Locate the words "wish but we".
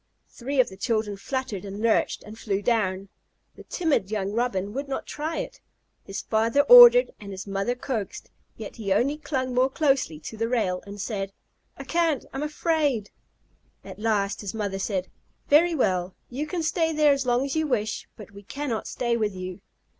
17.67-18.41